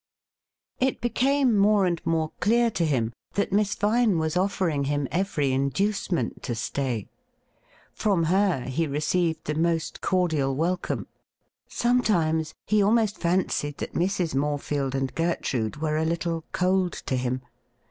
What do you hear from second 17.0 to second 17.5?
to him.